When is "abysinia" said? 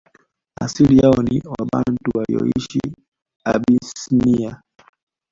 3.45-4.63